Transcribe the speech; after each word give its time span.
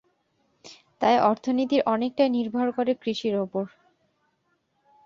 তাই 1.01 1.15
অর্থনীতির 1.21 1.81
অনেকটাই 1.85 2.29
নির্ভর 2.29 2.67
করে 2.71 2.91
কৃষির 3.01 3.35
উপর। 3.37 3.63